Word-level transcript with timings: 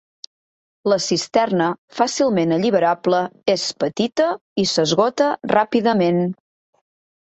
La 0.93 0.97
cisterna 1.07 1.67
fàcilment 1.99 2.57
alliberable 2.59 3.21
és 3.57 3.69
petita 3.87 4.31
i 4.65 4.69
s'esgota 4.75 5.33
ràpidament. 5.57 6.25